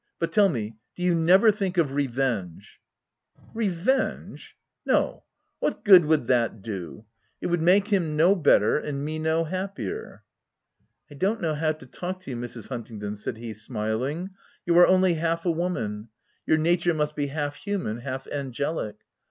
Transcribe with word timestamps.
But 0.17 0.31
tell 0.31 0.49
me, 0.49 0.77
do 0.95 1.03
you 1.03 1.13
never 1.13 1.51
think 1.51 1.77
of 1.77 1.91
revenge 1.91 2.81
?""Revenge! 3.63 4.57
No— 4.83 5.25
what 5.59 5.83
good 5.85 6.05
would 6.05 6.25
that 6.25 6.63
do— 6.63 7.05
it 7.39 7.45
would 7.45 7.61
make 7.61 7.89
him 7.89 8.17
no 8.17 8.33
better, 8.33 8.79
and 8.79 9.05
me 9.05 9.19
no 9.19 9.43
happier 9.43 10.23
?""I 11.11 11.13
don't 11.13 11.39
know 11.39 11.53
how 11.53 11.73
to 11.73 11.85
talk 11.85 12.19
to 12.21 12.31
you, 12.31 12.35
Mrs. 12.37 12.69
Huntington," 12.69 13.15
said 13.15 13.37
he 13.37 13.53
smiling; 13.53 14.31
"you 14.65 14.75
are 14.79 14.87
only 14.87 15.13
half 15.13 15.45
a 15.45 15.51
woman— 15.51 16.07
your 16.47 16.57
nature 16.57 16.95
must 16.95 17.15
be 17.15 17.27
half 17.27 17.63
hu 17.63 17.77
man, 17.77 17.97
half 17.97 18.25
angelic. 18.25 18.95